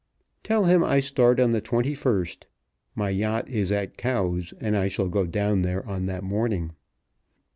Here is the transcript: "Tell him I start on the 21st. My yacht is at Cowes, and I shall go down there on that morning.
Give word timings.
"Tell 0.41 0.63
him 0.63 0.83
I 0.83 0.99
start 0.99 1.39
on 1.39 1.51
the 1.51 1.61
21st. 1.61 2.45
My 2.95 3.11
yacht 3.11 3.47
is 3.47 3.71
at 3.71 3.97
Cowes, 3.97 4.51
and 4.59 4.75
I 4.75 4.87
shall 4.87 5.09
go 5.09 5.27
down 5.27 5.61
there 5.61 5.85
on 5.87 6.07
that 6.07 6.23
morning. 6.23 6.71